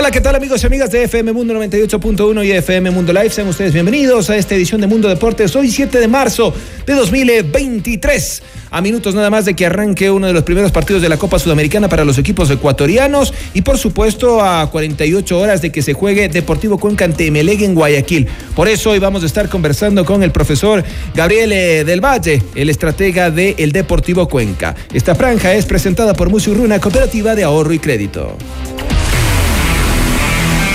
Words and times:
Hola, 0.00 0.10
¿qué 0.10 0.22
tal 0.22 0.34
amigos 0.34 0.62
y 0.62 0.66
amigas 0.66 0.90
de 0.90 1.04
FM 1.04 1.34
Mundo 1.34 1.52
98.1 1.52 2.46
y 2.46 2.52
FM 2.52 2.90
Mundo 2.90 3.12
Live? 3.12 3.28
Sean 3.28 3.48
ustedes 3.48 3.74
bienvenidos 3.74 4.30
a 4.30 4.36
esta 4.38 4.54
edición 4.54 4.80
de 4.80 4.86
Mundo 4.86 5.10
Deportes, 5.10 5.54
hoy 5.54 5.70
7 5.70 6.00
de 6.00 6.08
marzo 6.08 6.54
de 6.86 6.94
2023. 6.94 8.42
A 8.70 8.80
minutos 8.80 9.14
nada 9.14 9.28
más 9.28 9.44
de 9.44 9.52
que 9.52 9.66
arranque 9.66 10.10
uno 10.10 10.26
de 10.26 10.32
los 10.32 10.42
primeros 10.42 10.72
partidos 10.72 11.02
de 11.02 11.10
la 11.10 11.18
Copa 11.18 11.38
Sudamericana 11.38 11.90
para 11.90 12.06
los 12.06 12.16
equipos 12.16 12.48
ecuatorianos 12.48 13.34
y 13.52 13.60
por 13.60 13.76
supuesto 13.76 14.42
a 14.42 14.70
48 14.70 15.38
horas 15.38 15.60
de 15.60 15.70
que 15.70 15.82
se 15.82 15.92
juegue 15.92 16.30
Deportivo 16.30 16.78
Cuenca 16.78 17.04
ante 17.04 17.26
Emelec 17.26 17.60
en 17.60 17.74
Guayaquil. 17.74 18.26
Por 18.56 18.68
eso 18.68 18.92
hoy 18.92 19.00
vamos 19.00 19.22
a 19.22 19.26
estar 19.26 19.50
conversando 19.50 20.06
con 20.06 20.22
el 20.22 20.32
profesor 20.32 20.82
Gabriel 21.14 21.52
eh, 21.52 21.84
del 21.84 22.02
Valle, 22.02 22.42
el 22.54 22.70
estratega 22.70 23.30
del 23.30 23.54
el 23.58 23.70
Deportivo 23.70 24.26
Cuenca. 24.30 24.74
Esta 24.94 25.14
franja 25.14 25.52
es 25.52 25.66
presentada 25.66 26.14
por 26.14 26.30
Musurruna, 26.30 26.80
cooperativa 26.80 27.34
de 27.34 27.44
ahorro 27.44 27.74
y 27.74 27.78
crédito. 27.78 28.38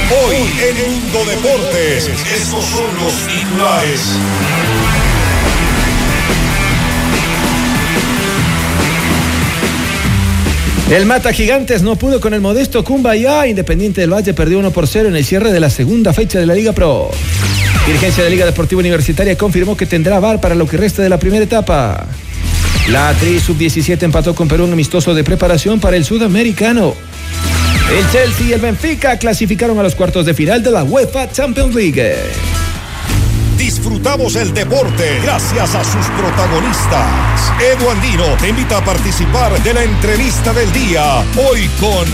Hoy 0.08 0.38
en 0.38 0.92
Mundo 0.92 1.26
Deportes, 1.26 2.08
estos 2.08 2.64
son 2.64 2.86
los 3.04 3.14
titulares. 3.26 4.02
El 10.92 11.08
Mata 11.08 11.34
Gigantes 11.34 11.82
no 11.82 11.96
pudo 11.96 12.22
con 12.22 12.36
el 12.36 12.42
modesto 12.42 12.84
Kumbaya. 12.84 13.48
Independiente 13.48 14.02
del 14.02 14.14
Valle 14.14 14.36
perdió 14.36 14.60
1 14.60 14.70
por 14.70 14.88
0 14.88 15.10
en 15.10 15.16
el 15.16 15.26
cierre 15.26 15.52
de 15.52 15.60
la 15.60 15.72
segunda 15.72 16.14
fecha 16.14 16.38
de 16.38 16.46
la 16.46 16.54
Liga 16.54 16.74
Pro. 16.74 17.10
Dirigencia 17.88 18.24
de 18.24 18.30
Liga 18.30 18.46
Deportiva 18.46 18.82
Universitaria 18.82 19.36
confirmó 19.36 19.76
que 19.76 19.88
tendrá 19.88 20.20
VAR 20.20 20.40
para 20.40 20.54
lo 20.54 20.68
que 20.68 20.78
resta 20.78 21.02
de 21.02 21.10
la 21.10 21.18
primera 21.18 21.44
etapa. 21.44 22.06
La 22.90 23.12
Tri 23.16 23.40
Sub-17 23.40 24.04
empató 24.04 24.36
con 24.36 24.48
Perú 24.48 24.66
un 24.66 24.74
amistoso 24.74 25.16
de 25.16 25.24
preparación 25.24 25.80
para 25.80 25.98
el 25.98 26.06
sudamericano. 26.06 26.94
El 27.92 28.10
Chelsea 28.12 28.48
y 28.48 28.54
el 28.54 28.62
Benfica 28.62 29.18
clasificaron 29.18 29.78
a 29.78 29.84
los 29.84 29.94
cuartos 29.94 30.26
de 30.26 30.34
final 30.34 30.64
de 30.64 30.72
la 30.72 30.84
UEFA 30.84 31.32
Champions 31.32 31.76
League. 31.76 32.16
Disfrutamos 33.58 34.36
el 34.36 34.54
deporte 34.54 35.20
gracias 35.24 35.76
a 35.76 35.84
sus 35.84 36.06
protagonistas. 36.20 37.54
Edu 37.62 37.90
Andino 37.90 38.36
te 38.40 38.50
invita 38.50 38.80
a 38.80 38.84
participar 38.84 39.62
de 39.64 39.74
la 39.74 39.84
entrevista 39.84 40.52
del 40.52 40.72
día. 40.74 41.24
Hoy 41.38 41.70
con 41.80 42.06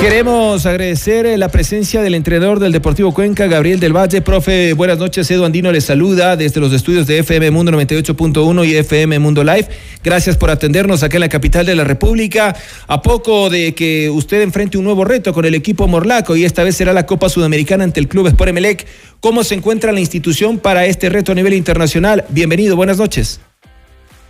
Queremos 0.00 0.64
agradecer 0.64 1.26
eh, 1.26 1.36
la 1.36 1.50
presencia 1.50 2.00
del 2.00 2.14
entrenador 2.14 2.58
del 2.58 2.72
Deportivo 2.72 3.12
Cuenca, 3.12 3.46
Gabriel 3.48 3.78
del 3.80 3.94
Valle. 3.94 4.22
Profe, 4.22 4.72
buenas 4.72 4.96
noches. 4.96 5.30
Edu 5.30 5.44
Andino 5.44 5.70
les 5.70 5.84
saluda 5.84 6.38
desde 6.38 6.58
los 6.58 6.72
estudios 6.72 7.06
de 7.06 7.18
FM 7.18 7.50
Mundo 7.50 7.70
98.1 7.72 8.66
y 8.66 8.76
FM 8.76 9.18
Mundo 9.18 9.44
Live. 9.44 9.68
Gracias 10.02 10.38
por 10.38 10.50
atendernos 10.50 11.02
acá 11.02 11.18
en 11.18 11.20
la 11.20 11.28
capital 11.28 11.66
de 11.66 11.76
la 11.76 11.84
República. 11.84 12.56
A 12.86 13.02
poco 13.02 13.50
de 13.50 13.74
que 13.74 14.08
usted 14.08 14.40
enfrente 14.40 14.78
un 14.78 14.84
nuevo 14.84 15.04
reto 15.04 15.34
con 15.34 15.44
el 15.44 15.54
equipo 15.54 15.86
Morlaco 15.86 16.34
y 16.34 16.46
esta 16.46 16.64
vez 16.64 16.76
será 16.76 16.94
la 16.94 17.04
Copa 17.04 17.28
Sudamericana 17.28 17.84
ante 17.84 18.00
el 18.00 18.08
Club 18.08 18.26
Sport 18.28 18.48
Emelec. 18.48 18.86
¿Cómo 19.20 19.44
se 19.44 19.54
encuentra 19.54 19.92
la 19.92 20.00
institución 20.00 20.58
para 20.58 20.86
este 20.86 21.10
reto 21.10 21.32
a 21.32 21.34
nivel 21.34 21.52
internacional? 21.52 22.24
Bienvenido, 22.30 22.74
buenas 22.74 22.96
noches. 22.96 23.38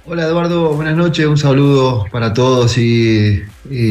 Hola 0.06 0.24
Eduardo, 0.24 0.74
buenas 0.74 0.96
noches, 0.96 1.26
un 1.26 1.36
saludo 1.36 2.06
para 2.10 2.32
todos 2.32 2.78
y, 2.78 3.42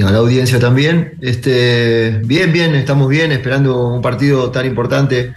a 0.03 0.09
la 0.09 0.17
audiencia 0.17 0.59
también. 0.59 1.13
Este, 1.21 2.19
bien, 2.25 2.51
bien, 2.51 2.73
estamos 2.73 3.07
bien, 3.09 3.31
esperando 3.31 3.87
un 3.87 4.01
partido 4.01 4.49
tan 4.49 4.65
importante 4.65 5.35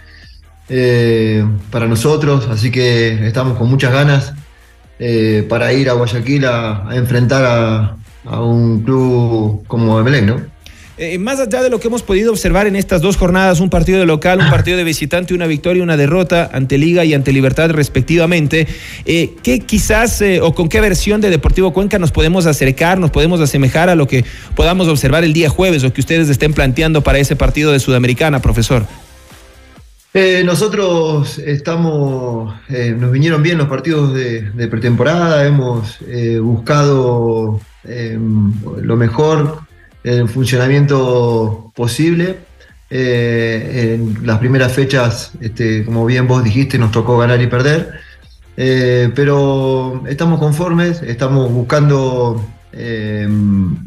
eh, 0.69 1.45
para 1.69 1.85
nosotros, 1.87 2.47
así 2.49 2.71
que 2.71 3.27
estamos 3.27 3.55
con 3.57 3.69
muchas 3.69 3.93
ganas 3.93 4.33
eh, 4.97 5.45
para 5.47 5.71
ir 5.73 5.89
a 5.89 5.93
Guayaquil 5.93 6.45
a, 6.45 6.89
a 6.89 6.95
enfrentar 6.95 7.45
a, 7.45 7.95
a, 8.25 8.41
un 8.41 8.81
club 8.81 9.65
como 9.67 9.99
Emelec, 9.99 10.25
¿no? 10.25 10.52
Eh, 10.97 11.17
más 11.17 11.39
allá 11.39 11.63
de 11.63 11.69
lo 11.69 11.79
que 11.79 11.87
hemos 11.87 12.03
podido 12.03 12.31
observar 12.31 12.67
en 12.67 12.75
estas 12.75 13.01
dos 13.01 13.17
jornadas, 13.17 13.59
un 13.59 13.69
partido 13.69 13.99
de 13.99 14.05
local, 14.05 14.39
un 14.39 14.49
partido 14.49 14.77
de 14.77 14.83
visitante, 14.83 15.33
una 15.33 15.47
victoria, 15.47 15.81
una 15.81 15.97
derrota 15.97 16.49
ante 16.53 16.77
Liga 16.77 17.03
y 17.03 17.13
ante 17.13 17.33
Libertad 17.33 17.71
respectivamente, 17.71 18.67
eh, 19.05 19.31
¿qué 19.41 19.59
quizás 19.59 20.21
eh, 20.21 20.39
o 20.41 20.53
con 20.53 20.69
qué 20.69 20.81
versión 20.81 21.19
de 21.19 21.31
Deportivo 21.31 21.73
Cuenca 21.73 21.97
nos 21.97 22.11
podemos 22.11 22.45
acercar, 22.45 22.99
nos 22.99 23.09
podemos 23.09 23.41
asemejar 23.41 23.89
a 23.89 23.95
lo 23.95 24.07
que 24.07 24.23
podamos 24.55 24.87
observar 24.87 25.23
el 25.23 25.33
día 25.33 25.49
jueves 25.49 25.83
o 25.83 25.91
que 25.91 26.01
ustedes 26.01 26.29
estén 26.29 26.53
planteando 26.53 27.01
para 27.01 27.17
ese 27.17 27.35
partido 27.35 27.71
de 27.71 27.79
Sudamericana, 27.79 28.39
profesor? 28.39 28.85
Eh, 30.15 30.43
nosotros 30.45 31.39
estamos, 31.39 32.53
eh, 32.69 32.95
nos 32.95 33.11
vinieron 33.11 33.41
bien 33.41 33.57
los 33.57 33.67
partidos 33.67 34.13
de, 34.13 34.67
pretemporada, 34.69 35.47
hemos 35.47 35.97
eh, 36.07 36.37
buscado 36.37 37.59
lo 37.83 38.95
mejor 38.95 39.61
el 40.03 40.27
funcionamiento 40.29 41.71
posible. 41.75 42.37
Eh, 42.89 43.95
en 43.95 44.27
las 44.27 44.37
primeras 44.37 44.71
fechas, 44.71 45.31
este, 45.41 45.83
como 45.83 46.05
bien 46.05 46.27
vos 46.27 46.43
dijiste, 46.43 46.77
nos 46.77 46.91
tocó 46.91 47.17
ganar 47.17 47.41
y 47.41 47.47
perder. 47.47 47.91
Eh, 48.55 49.09
pero 49.15 50.03
estamos 50.07 50.39
conformes, 50.39 51.01
estamos 51.01 51.51
buscando 51.51 52.45
eh, 52.71 53.27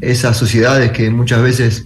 esas 0.01 0.35
sociedades 0.35 0.91
que 0.91 1.09
muchas 1.09 1.41
veces 1.41 1.85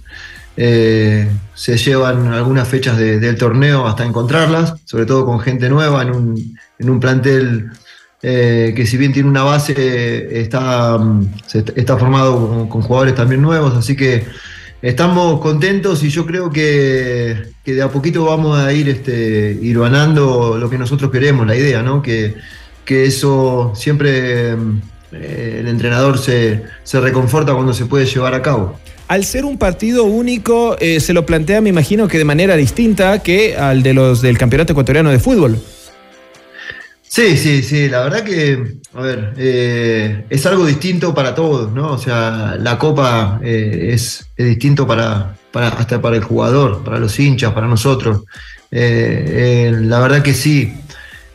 se 0.54 1.76
llevan 1.78 2.26
algunas 2.26 2.68
fechas 2.68 2.98
de, 2.98 3.18
del 3.18 3.36
torneo 3.36 3.86
hasta 3.86 4.04
encontrarlas, 4.04 4.74
sobre 4.84 5.06
todo 5.06 5.24
con 5.24 5.40
gente 5.40 5.70
nueva 5.70 6.02
en 6.02 6.10
un, 6.10 6.58
en 6.78 6.90
un 6.90 7.00
plantel 7.00 7.70
eh, 8.22 8.72
que 8.76 8.86
si 8.86 8.96
bien 8.96 9.12
tiene 9.12 9.28
una 9.28 9.42
base, 9.42 10.40
está, 10.40 10.98
está 11.52 11.98
formado 11.98 12.68
con, 12.68 12.82
jugadores 12.82 13.14
también 13.14 13.42
nuevos, 13.42 13.76
así 13.76 13.96
que 13.96 14.24
estamos 14.80 15.40
contentos 15.40 16.02
y 16.04 16.08
yo 16.08 16.24
creo 16.24 16.50
que, 16.50 17.52
de 17.64 17.82
a 17.82 17.90
poquito 17.90 18.24
vamos 18.24 18.58
a 18.58 18.72
ir 18.72 18.88
este, 18.88 19.58
ganando 19.62 20.56
lo 20.58 20.70
que 20.70 20.78
nosotros 20.78 21.10
queremos, 21.10 21.46
la 21.46 21.56
idea, 21.56 21.82
¿no? 21.82 22.00
Que, 22.00 22.34
que 22.84 23.06
eso 23.06 23.72
siempre 23.74 24.52
eh, 25.12 25.56
el 25.60 25.68
entrenador 25.68 26.18
se, 26.18 26.62
se 26.84 27.00
reconforta 27.00 27.54
cuando 27.54 27.74
se 27.74 27.86
puede 27.86 28.06
llevar 28.06 28.34
a 28.34 28.42
cabo 28.42 28.78
al 29.12 29.24
ser 29.26 29.44
un 29.44 29.58
partido 29.58 30.04
único, 30.04 30.78
eh, 30.80 30.98
se 30.98 31.12
lo 31.12 31.26
plantea, 31.26 31.60
me 31.60 31.68
imagino 31.68 32.08
que 32.08 32.16
de 32.16 32.24
manera 32.24 32.56
distinta 32.56 33.18
que 33.18 33.56
al 33.56 33.82
de 33.82 33.92
los 33.92 34.22
del 34.22 34.38
Campeonato 34.38 34.72
Ecuatoriano 34.72 35.10
de 35.10 35.18
Fútbol. 35.18 35.58
Sí, 37.14 37.36
sí, 37.36 37.62
sí, 37.62 37.90
la 37.90 38.04
verdad 38.04 38.24
que, 38.24 38.78
a 38.94 39.00
ver, 39.02 39.34
eh, 39.36 40.24
es 40.30 40.46
algo 40.46 40.64
distinto 40.64 41.14
para 41.14 41.34
todos, 41.34 41.70
¿no? 41.70 41.92
O 41.92 41.98
sea, 41.98 42.56
la 42.58 42.78
copa 42.78 43.38
eh, 43.44 43.90
es, 43.92 44.30
distinto 44.34 44.86
para, 44.86 45.36
para, 45.50 45.68
hasta 45.68 46.00
para 46.00 46.16
el 46.16 46.24
jugador, 46.24 46.82
para 46.82 46.98
los 46.98 47.20
hinchas, 47.20 47.52
para 47.52 47.66
nosotros. 47.66 48.22
Eh, 48.70 49.70
la 49.78 50.00
verdad 50.00 50.22
que 50.22 50.32
sí. 50.32 50.72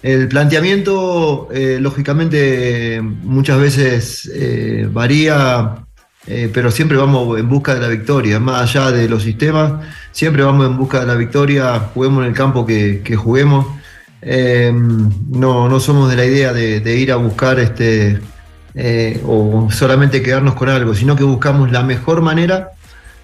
El 0.02 0.28
planteamiento, 0.28 1.48
lógicamente, 1.80 3.00
muchas 3.04 3.60
veces 3.60 4.32
varía, 4.92 5.76
pero 6.26 6.72
siempre 6.72 6.98
vamos 6.98 7.38
en 7.38 7.48
busca 7.48 7.76
de 7.76 7.82
la 7.82 7.88
victoria, 7.90 8.40
más 8.40 8.76
allá 8.76 8.92
de 8.92 9.08
los 9.08 9.22
sistemas, 9.22 9.86
siempre 10.12 10.42
vamos 10.42 10.66
en 10.66 10.76
busca 10.76 11.02
de 11.02 11.06
la 11.06 11.16
victoria, 11.16 11.80
juguemos 11.94 12.24
en 12.24 12.30
el 12.30 12.36
campo 12.36 12.66
que 12.66 13.16
juguemos. 13.16 13.77
Eh, 14.22 14.72
no, 14.74 15.70
no 15.70 15.80
somos 15.80 16.10
de 16.10 16.16
la 16.16 16.26
idea 16.26 16.54
de, 16.54 17.00
ir 17.00 17.12
a 17.12 17.18
buscar 17.18 17.60
este 17.60 18.20
eh, 18.74 19.22
o 19.26 19.70
solamente 19.72 20.22
quedarnos 20.22 20.56
con 20.56 20.70
algo, 20.70 20.96
sino 20.96 21.16
que 21.16 21.24
buscamos 21.24 21.72
la 21.72 21.84
mejor 21.84 22.22
manera 22.22 22.72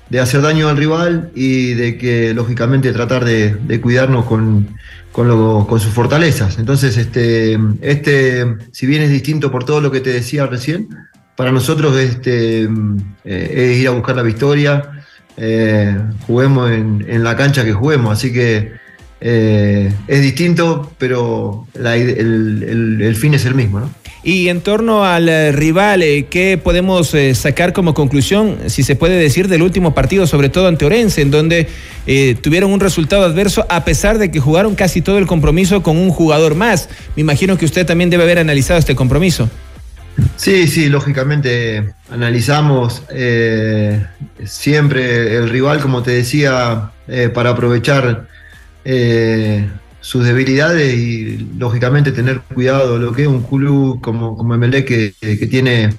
de 0.10 0.20
hacer 0.20 0.42
daño 0.42 0.70
al 0.70 0.78
rival 0.78 1.32
y 1.34 1.74
de 1.74 1.98
que 1.98 2.34
lógicamente 2.34 2.92
tratar 2.92 3.26
de, 3.26 3.80
cuidarnos 3.82 4.26
con, 4.26 4.68
con, 5.12 5.66
con, 5.66 5.80
sus 5.80 5.92
fortalezas. 5.92 6.60
Entonces, 6.60 6.98
este, 6.98 7.58
este, 7.82 8.46
si 8.72 8.86
bien 8.86 9.02
es 9.02 9.10
distinto 9.10 9.52
por 9.52 9.64
todo 9.64 9.82
lo 9.82 9.92
que 9.92 10.02
te 10.02 10.12
decía 10.12 10.46
recién, 10.46 10.90
para 11.36 11.52
nosotros 11.52 11.98
este, 11.98 12.64
eh, 12.64 12.70
es 13.24 13.78
ir 13.80 13.88
a 13.88 13.92
buscar 13.92 14.16
la 14.16 14.22
victoria, 14.22 14.92
juguemos 16.28 16.70
en, 16.70 17.04
en, 17.10 17.24
la 17.24 17.36
cancha 17.36 17.66
que 17.66 17.74
juguemos, 17.74 18.14
así 18.14 18.32
que 18.32 18.83
es 19.26 20.22
distinto, 20.22 20.92
pero 20.98 21.66
el, 21.76 23.16
fin 23.18 23.34
es 23.34 23.46
el 23.46 23.56
mismo. 23.56 23.80
¿no? 23.80 23.90
Y 24.24 24.48
en 24.48 24.62
torno 24.62 25.04
al 25.04 25.28
eh, 25.28 25.52
rival, 25.52 26.02
eh, 26.02 26.28
¿qué 26.30 26.58
podemos 26.58 27.14
eh, 27.14 27.36
sacar 27.36 27.74
como 27.74 27.94
conclusión, 27.94 28.58
si 28.68 28.82
se 28.84 28.96
puede 28.96 29.18
decir, 29.18 29.50
del 29.50 29.62
último 29.62 29.94
partido, 29.94 30.28
sobre 30.28 30.48
todo 30.48 30.70
ante 30.70 30.86
Orense, 30.86 31.22
en 31.22 31.30
donde 31.30 31.68
tuvieron 32.42 32.72
un 32.72 32.80
resultado 32.80 33.24
adverso 33.24 33.66
a 33.70 33.84
pesar 33.84 34.18
de 34.18 34.32
que 34.32 34.40
jugaron 34.40 34.76
casi 34.76 35.02
todo 35.02 35.18
el 35.18 35.28
compromiso 35.28 35.84
con 35.84 35.98
un 35.98 36.10
jugador 36.10 36.56
más? 36.56 36.90
Me 37.18 37.22
imagino 37.22 37.58
que 37.58 37.66
usted 37.66 37.86
también 37.86 38.10
debe 38.10 38.24
haber 38.24 38.40
analizado 38.40 38.80
este 38.80 38.96
compromiso. 38.96 39.50
Sí, 40.38 40.68
sí, 40.68 40.88
lógicamente 40.90 41.94
analizamos 42.10 43.04
siempre 44.46 45.36
el 45.36 45.50
rival, 45.50 45.82
como 45.82 46.04
te 46.04 46.12
decía, 46.12 46.92
para 47.34 47.52
aprovechar 47.52 48.28
sus 50.02 50.26
debilidades 50.26 50.94
y 50.94 51.38
lógicamente 51.58 52.12
tener 52.12 52.42
cuidado 52.42 52.98
lo 52.98 53.14
que 53.14 53.24
es 53.24 53.28
un 53.28 53.44
club 53.44 54.02
como, 54.02 54.36
como 54.36 54.58
MLE 54.58 54.84
que, 54.84 55.14
que 55.20 55.48
tiene 55.48 55.92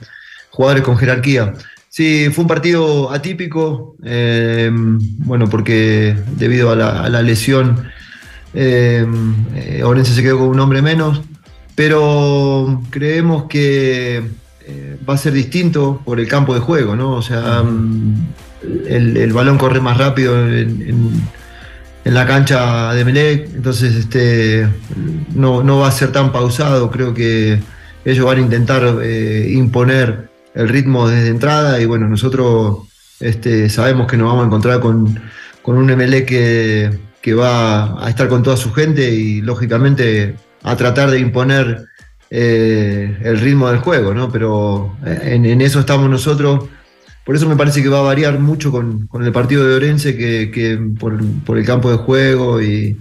jugadores 0.51 0.85
con 0.85 0.97
jerarquía. 0.97 1.55
Sí, 1.95 2.29
fue 2.33 2.43
un 2.43 2.49
partido 2.49 3.13
atípico, 3.13 3.95
eh, 4.03 4.69
bueno, 4.73 5.49
porque 5.49 6.17
debido 6.37 6.73
a 6.73 6.75
la, 6.75 7.23
lesión, 7.23 7.85
eh, 8.53 9.07
eh, 9.55 9.83
Orense 9.85 10.13
se 10.13 10.21
quedó 10.21 10.41
con 10.41 10.49
un 10.49 10.59
hombre 10.59 10.83
menos, 10.83 11.23
pero 11.77 12.83
creemos 12.91 13.45
que 13.45 14.25
va 15.09 15.15
a 15.15 15.19
ser 15.19 15.35
distinto 15.35 16.03
por 16.05 16.19
el 16.19 16.27
campo 16.27 16.53
de 16.53 16.59
juego, 16.59 16.97
¿no? 16.97 17.13
O 17.13 17.23
sea, 17.23 17.63
el, 18.89 19.33
balón 19.33 19.57
corre 19.57 19.81
más 19.81 19.97
rápido 19.97 20.49
en 20.49 21.23
la 22.13 22.27
cancha 22.27 22.93
de 22.93 23.05
Melec, 23.05 23.55
entonces 23.55 23.97
este, 23.97 24.69
no, 25.35 25.79
va 25.79 25.89
a 25.89 25.93
ser 25.93 26.13
tan 26.13 26.33
pausado, 26.33 26.91
creo 26.91 27.15
que 27.15 27.59
ellos 28.05 28.27
van 28.27 28.39
a 28.39 28.41
intentar 28.43 28.99
eh, 29.03 29.49
imponer 29.51 30.29
el 30.55 30.69
ritmo 30.69 31.09
desde 31.09 31.29
entrada 31.29 31.81
y 31.81 31.87
bueno, 31.87 32.07
nosotros 32.07 32.81
este, 33.21 33.71
sabemos 33.71 34.07
que 34.07 34.19
nos 34.19 34.29
vamos 34.29 34.45
a 34.45 34.47
encontrar 34.47 34.81
con, 34.81 35.19
un 35.65 35.87
MLE 35.87 36.27
que, 36.27 36.91
que, 37.23 37.33
va 37.33 38.05
a 38.05 38.11
estar 38.11 38.29
con 38.29 38.43
toda 38.43 38.59
su 38.59 38.73
gente 38.73 39.11
y 39.11 39.41
lógicamente 39.41 40.37
a 40.63 40.77
tratar 40.77 41.11
de 41.11 41.21
imponer 41.21 41.87
eh, 42.31 43.17
el 43.23 43.41
ritmo 43.41 43.69
del 43.69 43.79
juego, 43.79 44.13
¿no? 44.13 44.31
Pero 44.31 44.97
eh, 45.07 45.21
en, 45.33 45.47
en 45.47 45.63
eso 45.63 45.81
estamos 45.81 46.11
nosotros 46.11 46.65
por 47.25 47.35
eso 47.35 47.49
me 47.49 47.57
parece 47.57 47.83
que 47.83 47.89
va 47.89 48.01
a 48.01 48.03
variar 48.03 48.39
mucho 48.39 48.71
con, 48.71 49.09
el 49.21 49.33
partido 49.33 49.67
de 49.67 49.75
Orense, 49.75 50.17
que, 50.17 50.79
por, 50.99 51.19
el 51.59 51.65
campo 51.65 51.91
de 51.91 51.97
juego 51.97 52.61
y, 52.61 52.99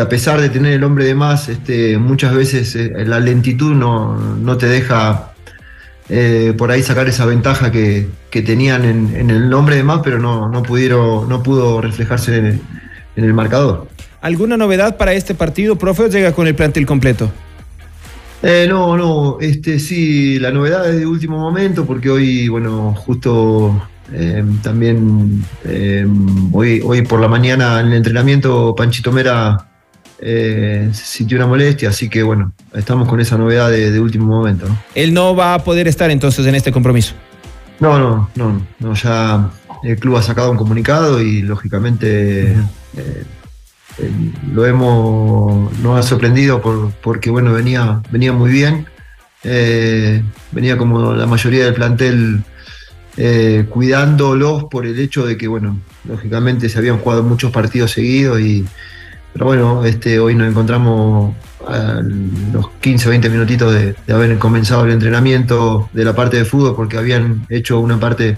a 0.00 0.08
pesar 0.10 0.40
de 0.42 0.50
tener 0.50 0.74
el 0.74 0.84
hombre 0.84 1.06
de 1.06 1.14
más, 1.14 1.48
este, 1.48 1.96
muchas 1.96 2.34
veces 2.34 2.76
eh, 2.76 2.92
la 3.06 3.18
lentitud 3.18 3.74
no, 3.74 4.56
te 4.58 4.66
deja 4.66 5.32
eh, 6.10 6.52
por 6.56 6.70
ahí 6.70 6.82
sacar 6.82 7.08
esa 7.08 7.24
ventaja 7.24 7.72
que, 7.72 8.08
tenían 8.30 8.84
en, 8.84 9.30
el 9.30 9.50
hombre 9.54 9.76
de 9.76 9.82
más, 9.82 10.00
pero 10.04 10.18
no, 10.18 10.62
pudieron, 10.62 11.26
no 11.28 11.42
pudo 11.42 11.80
reflejarse 11.80 12.36
en 12.36 12.60
el, 13.16 13.32
marcador. 13.32 13.88
¿Alguna 14.20 14.58
novedad 14.58 14.98
para 14.98 15.14
este 15.14 15.34
partido, 15.34 15.76
profe, 15.76 16.10
llega 16.10 16.32
con 16.32 16.46
el 16.46 16.54
plantel 16.54 16.84
completo? 16.84 17.30
Eh, 18.42 18.66
no, 18.68 18.96
no, 18.96 19.38
este 19.40 19.78
sí, 19.78 20.38
la 20.38 20.50
novedad 20.50 20.88
es 20.88 21.00
de 21.00 21.06
último 21.06 21.38
momento, 21.38 21.86
porque 21.86 22.10
hoy, 22.10 22.48
bueno, 22.48 22.94
justo 22.94 23.80
eh, 24.12 24.44
también 24.62 25.44
eh, 25.64 26.06
hoy, 26.52 26.80
hoy 26.84 27.02
por 27.02 27.20
la 27.20 27.28
mañana 27.28 27.80
en 27.80 27.88
el 27.88 27.94
entrenamiento 27.94 28.72
Panchito 28.76 29.10
Mera 29.10 29.66
eh, 30.20 30.90
sintió 30.92 31.36
una 31.38 31.46
molestia, 31.46 31.88
así 31.88 32.08
que 32.08 32.22
bueno, 32.22 32.52
estamos 32.72 33.08
con 33.08 33.20
esa 33.20 33.36
novedad 33.36 33.70
de, 33.70 33.98
último 33.98 34.26
momento. 34.26 34.66
Él 34.94 35.12
no 35.12 35.34
va 35.34 35.54
a 35.54 35.58
poder 35.64 35.88
estar 35.88 36.10
entonces 36.10 36.46
en 36.46 36.54
este 36.54 36.72
compromiso. 36.72 37.14
No, 37.80 37.98
no, 37.98 38.30
no, 38.36 38.62
no, 38.78 38.94
ya 38.94 39.50
el 39.82 39.98
club 39.98 40.16
ha 40.16 40.22
sacado 40.22 40.50
un 40.50 40.56
comunicado 40.56 41.20
y 41.20 41.42
lógicamente 41.42 42.56
lo 44.52 44.66
hemos, 44.66 45.78
nos 45.80 45.98
ha 45.98 46.02
sorprendido 46.02 46.60
por, 46.60 46.92
porque 47.02 47.30
bueno, 47.30 47.52
venía, 47.52 48.02
venía 48.10 48.32
muy 48.32 48.50
bien, 48.50 48.86
eh, 49.44 50.22
venía 50.52 50.76
como 50.76 51.14
la 51.14 51.26
mayoría 51.26 51.64
del 51.64 51.74
plantel 51.74 52.42
eh, 53.16 53.66
cuidándolos 53.70 54.64
por 54.64 54.86
el 54.86 54.98
hecho 54.98 55.26
de 55.26 55.36
que, 55.36 55.48
bueno, 55.48 55.78
lógicamente 56.04 56.68
se 56.68 56.78
habían 56.78 56.98
jugado 56.98 57.22
muchos 57.22 57.50
partidos 57.50 57.92
seguidos 57.92 58.40
y, 58.40 58.66
pero 59.32 59.46
bueno, 59.46 59.84
este, 59.84 60.18
hoy 60.18 60.34
nos 60.34 60.48
encontramos 60.48 61.34
a 61.66 62.00
los 62.52 62.68
15 62.80 63.08
o 63.08 63.10
20 63.10 63.30
minutitos 63.30 63.72
de, 63.72 63.94
de, 64.06 64.12
haber 64.12 64.38
comenzado 64.38 64.84
el 64.84 64.92
entrenamiento 64.92 65.88
de 65.92 66.04
la 66.04 66.14
parte 66.14 66.36
de 66.36 66.44
fútbol 66.44 66.76
porque 66.76 66.96
habían 66.96 67.46
hecho 67.48 67.80
una 67.80 67.98
parte 67.98 68.36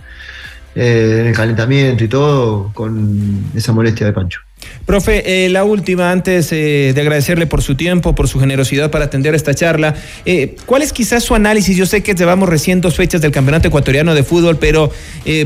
en 0.75 1.27
el 1.27 1.35
calentamiento 1.35 2.05
y 2.05 2.09
todo 2.09 2.71
con 2.73 3.51
esa 3.55 3.73
molestia 3.73 4.07
de 4.07 4.13
Pancho. 4.13 4.48
Profe, 4.89 5.45
eh, 5.45 5.51
la 5.51 5.65
última, 5.65 6.11
antes 6.11 6.51
eh, 6.51 6.93
de 6.95 7.01
agradecerle 7.03 7.47
por 7.47 7.61
su 7.61 7.75
tiempo, 7.75 8.15
por 8.15 8.27
su 8.27 8.41
generosidad 8.41 8.91
para 8.91 9.05
atender 9.05 9.35
esta 9.35 9.53
charla, 9.53 9.95
eh, 10.25 10.57
¿cuál 10.65 10.81
es 10.81 10.95
quizás 10.95 11.25
su 11.25 11.35
análisis? 11.35 11.77
Yo 11.77 11.85
sé 11.85 12.03
que 12.03 12.15
llevamos 12.15 12.49
recién 12.49 12.81
dos 12.81 12.97
fechas 12.97 13.21
del 13.21 13.31
Campeonato 13.31 13.69
Ecuatoriano 13.69 14.15
de 14.15 14.23
Fútbol, 14.23 14.57
pero 14.57 14.91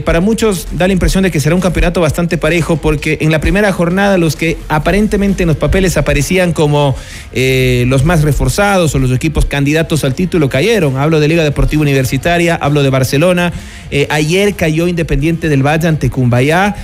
para 0.04 0.20
muchos 0.20 0.68
da 0.78 0.86
la 0.86 0.92
impresión 0.92 1.24
de 1.24 1.32
que 1.32 1.40
será 1.40 1.56
un 1.56 1.60
campeonato 1.60 2.00
bastante 2.00 2.38
parejo, 2.38 2.76
porque 2.76 3.18
en 3.20 3.32
la 3.32 3.40
primera 3.40 3.72
jornada 3.72 4.16
los 4.16 4.36
que 4.36 4.58
aparentemente 4.68 5.42
en 5.42 5.48
los 5.48 5.56
papeles 5.56 5.96
aparecían 5.96 6.52
como 6.52 6.94
los 7.32 8.04
más 8.04 8.22
reforzados 8.22 8.94
o 8.94 9.00
los 9.00 9.10
equipos 9.10 9.44
candidatos 9.44 10.04
al 10.04 10.14
título 10.14 10.48
cayeron. 10.48 10.98
Hablo 10.98 11.18
de 11.18 11.26
Liga 11.26 11.42
Deportiva 11.42 11.82
Universitaria, 11.82 12.54
hablo 12.54 12.84
de 12.84 12.90
Barcelona. 12.90 13.52
ayer 14.08 14.54
cayó 14.54 14.86
Independiente 14.86 15.48
del 15.48 15.66
Valle 15.66 15.88
ante 15.88 16.10
Cumbayá. 16.10 16.76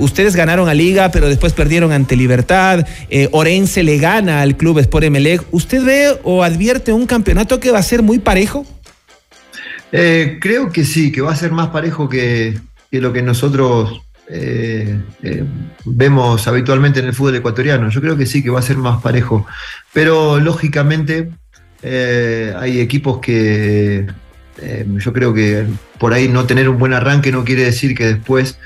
ustedes 0.00 0.34
ganaron 0.34 0.68
a 0.68 0.74
Liga, 0.74 1.12
pero 1.12 1.28
después 1.28 1.52
perdieron 1.52 1.67
ante 1.68 2.16
Libertad, 2.16 2.86
eh, 3.10 3.28
Orense 3.32 3.82
le 3.82 3.98
gana 3.98 4.40
al 4.40 4.56
club 4.56 4.78
Sport 4.78 5.04
Emelec. 5.04 5.44
¿Usted 5.50 5.84
ve 5.84 6.18
o 6.22 6.42
advierte 6.42 6.92
un 6.92 7.06
campeonato 7.06 7.60
que 7.60 7.70
va 7.70 7.78
a 7.78 7.82
ser 7.82 8.02
muy 8.02 8.18
parejo? 8.18 8.66
Eh, 9.92 10.38
creo 10.40 10.70
que 10.70 10.84
sí, 10.84 11.12
que 11.12 11.20
va 11.20 11.32
a 11.32 11.36
ser 11.36 11.52
más 11.52 11.68
parejo 11.68 12.08
que, 12.08 12.58
lo 12.90 13.12
que 13.12 13.22
nosotros 13.22 14.00
eh, 14.30 14.98
vemos 15.84 16.48
habitualmente 16.48 17.00
en 17.00 17.06
el 17.06 17.14
fútbol 17.14 17.36
ecuatoriano. 17.36 17.90
Yo 17.90 18.00
creo 18.00 18.16
que 18.16 18.26
sí, 18.26 18.42
que 18.42 18.50
va 18.50 18.60
a 18.60 18.62
ser 18.62 18.78
más 18.78 19.02
parejo. 19.02 19.46
Pero 19.92 20.40
lógicamente 20.40 21.30
hay 21.82 22.80
equipos 22.80 23.20
que 23.20 24.06
yo 24.96 25.12
creo 25.12 25.32
que 25.32 25.64
por 25.98 26.12
ahí 26.12 26.28
no 26.28 26.44
tener 26.44 26.68
un 26.68 26.78
buen 26.78 26.92
arranque 26.92 27.30
no 27.30 27.44
quiere 27.44 27.64
decir 27.64 27.94
que 27.94 28.06
después 28.06 28.58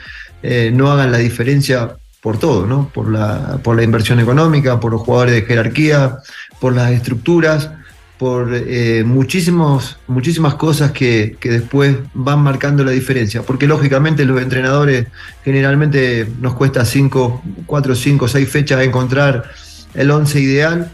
no 0.73 0.91
hagan 0.91 1.13
la 1.13 1.19
diferencia 1.19 1.97
por 2.23 2.39
todo, 2.39 2.67
¿no? 2.67 2.89
Por 2.89 3.11
la, 3.11 3.59
por 3.63 3.77
la 3.77 3.83
inversión 3.83 4.21
económica, 4.21 4.79
por 4.79 4.93
los 4.93 5.03
jugadores 5.03 5.35
de 5.35 5.43
jerarquía, 5.43 6.19
por 6.61 6.73
las 6.73 6.93
estructuras, 6.93 7.71
por 8.17 8.55
eh, 8.55 9.03
muchísimos, 9.05 9.99
muchísimas 10.07 10.55
cosas 10.55 10.93
que, 10.93 11.37
después 11.43 11.97
van 12.15 12.39
marcando 12.39 12.85
la 12.85 12.93
diferencia. 12.93 13.43
Porque 13.43 13.67
lógicamente 13.67 14.25
los 14.25 14.41
entrenadores 14.41 15.09
generalmente 15.45 16.29
nos 16.41 16.55
cuesta 16.55 16.85
5, 16.85 17.43
4, 17.67 17.95
5, 17.97 18.29
6 18.29 18.49
fechas 18.49 18.83
encontrar 18.83 19.51
el 19.95 20.09
11 20.09 20.41
ideal 20.41 20.93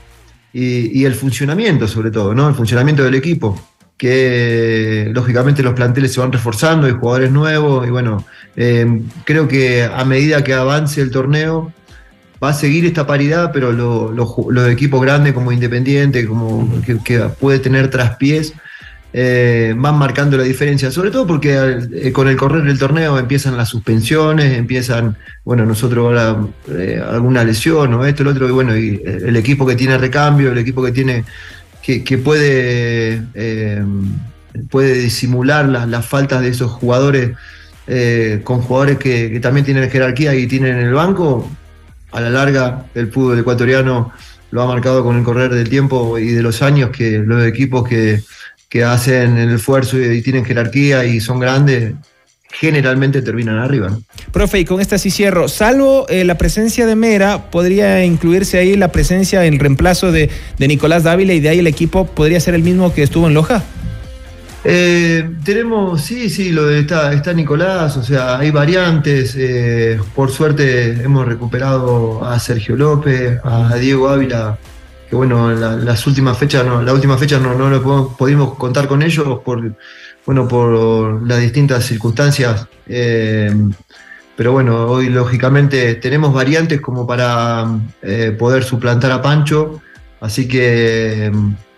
y, 0.54 0.98
y, 0.98 1.04
el 1.04 1.14
funcionamiento 1.14 1.86
sobre 1.86 2.10
todo, 2.10 2.34
¿no? 2.34 2.48
El 2.48 2.54
funcionamiento 2.54 3.04
del 3.04 3.16
equipo 3.16 3.60
que 3.98 5.10
lógicamente 5.12 5.62
los 5.62 5.74
planteles 5.74 6.12
se 6.12 6.20
van 6.20 6.32
reforzando, 6.32 6.86
hay 6.86 6.92
jugadores 6.92 7.32
nuevos 7.32 7.86
y 7.86 7.90
bueno, 7.90 8.24
eh, 8.56 9.02
creo 9.24 9.48
que 9.48 9.82
a 9.82 10.04
medida 10.04 10.44
que 10.44 10.54
avance 10.54 11.00
el 11.00 11.10
torneo 11.10 11.72
va 12.42 12.50
a 12.50 12.54
seguir 12.54 12.86
esta 12.86 13.08
paridad, 13.08 13.50
pero 13.52 13.72
los 13.72 14.68
equipos 14.68 15.02
grandes 15.02 15.32
como 15.32 15.50
Independiente, 15.50 16.24
como 16.26 16.80
que, 17.04 17.18
puede 17.40 17.58
tener 17.58 17.90
traspiés, 17.90 18.54
eh, 19.12 19.74
van 19.76 19.98
marcando 19.98 20.36
la 20.36 20.44
diferencia, 20.44 20.92
sobre 20.92 21.10
todo 21.10 21.26
porque 21.26 21.78
eh, 21.92 22.12
con 22.12 22.28
el 22.28 22.36
correr 22.36 22.62
del 22.62 22.78
torneo 22.78 23.18
empiezan 23.18 23.56
las 23.56 23.68
suspensiones, 23.68 24.56
empiezan, 24.56 25.16
bueno, 25.44 25.66
nosotros 25.66 26.06
ahora 26.06 26.36
alguna 27.10 27.42
lesión 27.42 27.92
o 27.94 28.04
esto, 28.06 28.22
lo 28.22 28.30
otro, 28.30 28.48
y 28.48 28.52
bueno, 28.52 28.76
y 28.76 29.02
el 29.04 29.34
equipo 29.34 29.66
que 29.66 29.74
tiene 29.74 29.98
recambio, 29.98 30.52
el 30.52 30.58
equipo 30.58 30.84
que 30.84 30.92
tiene 30.92 31.24
que, 31.96 32.18
puede, 32.18 33.22
eh, 33.32 33.82
puede 34.68 34.92
disimular 34.98 35.66
las, 35.66 36.04
faltas 36.04 36.42
de 36.42 36.48
esos 36.48 36.70
jugadores 36.70 37.30
eh, 37.86 38.42
con 38.44 38.60
jugadores 38.60 38.98
que, 38.98 39.40
también 39.40 39.64
tienen 39.64 39.88
jerarquía 39.88 40.34
y 40.34 40.46
tienen 40.46 40.76
en 40.76 40.86
el 40.88 40.92
banco, 40.92 41.50
a 42.12 42.20
la 42.20 42.28
larga 42.28 42.84
el 42.94 43.10
fútbol 43.10 43.38
ecuatoriano 43.38 44.12
lo 44.50 44.62
ha 44.62 44.66
marcado 44.66 45.02
con 45.02 45.16
el 45.16 45.24
correr 45.24 45.50
del 45.54 45.70
tiempo 45.70 46.18
y 46.18 46.28
de 46.28 46.42
los 46.42 46.60
años 46.60 46.90
que 46.90 47.18
los 47.18 47.46
equipos 47.46 47.88
que, 47.88 48.22
hacen 48.84 49.38
el 49.38 49.54
esfuerzo 49.54 49.98
y, 49.98 50.20
tienen 50.20 50.44
jerarquía 50.44 51.06
y 51.06 51.20
son 51.20 51.40
grandes, 51.40 51.94
generalmente 52.50 53.22
terminan 53.22 53.58
arriba. 53.58 53.98
Profe, 54.32 54.60
y 54.60 54.64
con 54.64 54.80
esta 54.80 54.98
sí 54.98 55.10
cierro, 55.10 55.48
salvo 55.48 56.06
eh, 56.08 56.24
la 56.24 56.38
presencia 56.38 56.86
de 56.86 56.96
Mera, 56.96 57.50
podría 57.50 58.04
incluirse 58.04 58.58
ahí 58.58 58.76
la 58.76 58.92
presencia 58.92 59.44
en 59.44 59.58
reemplazo 59.58 60.12
de, 60.12 60.30
de 60.58 60.68
Nicolás 60.68 61.04
Dávila 61.04 61.34
y 61.34 61.40
de 61.40 61.48
ahí 61.50 61.58
el 61.58 61.66
equipo 61.66 62.06
podría 62.06 62.40
ser 62.40 62.54
el 62.54 62.62
mismo 62.62 62.92
que 62.94 63.02
estuvo 63.02 63.26
en 63.28 63.34
Loja. 63.34 63.62
Eh, 64.64 65.30
tenemos, 65.44 66.02
sí, 66.02 66.28
sí, 66.28 66.50
lo 66.50 66.66
de 66.66 66.80
está, 66.80 67.12
está 67.12 67.32
Nicolás, 67.32 67.96
o 67.96 68.02
sea, 68.02 68.38
hay 68.38 68.50
variantes. 68.50 69.34
Eh, 69.36 69.98
por 70.14 70.30
suerte 70.30 71.02
hemos 71.02 71.26
recuperado 71.26 72.24
a 72.24 72.38
Sergio 72.40 72.76
López, 72.76 73.38
a 73.44 73.76
Diego 73.76 74.08
Ávila, 74.08 74.58
que 75.08 75.16
bueno, 75.16 75.52
las 75.52 76.06
últimas 76.06 76.36
fechas, 76.36 76.66
no, 76.66 76.82
la 76.82 76.92
última 76.92 77.16
fecha 77.16 77.38
no, 77.38 77.54
no 77.54 77.70
lo 77.70 78.16
pudimos 78.16 78.58
contar 78.58 78.88
con 78.88 79.02
ellos 79.02 79.40
por, 79.44 79.74
bueno, 80.28 80.46
por 80.46 81.26
las 81.26 81.40
distintas 81.40 81.86
circunstancias. 81.86 82.66
Eh, 82.86 83.50
pero 84.36 84.52
bueno, 84.52 84.84
hoy 84.86 85.08
lógicamente 85.08 85.94
tenemos 85.94 86.34
variantes 86.34 86.82
como 86.82 87.06
para 87.06 87.66
poder 88.38 88.62
suplantar 88.62 89.10
a 89.10 89.22
Pancho, 89.22 89.80
así 90.20 90.46
que 90.46 91.32